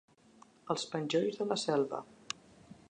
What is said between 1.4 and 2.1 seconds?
de la selva.